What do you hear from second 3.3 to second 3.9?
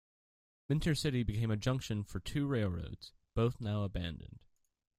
both now